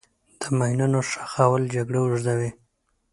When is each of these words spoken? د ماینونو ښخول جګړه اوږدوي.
د 0.39 0.41
ماینونو 0.57 0.99
ښخول 1.09 1.63
جګړه 1.75 1.99
اوږدوي. 2.01 2.51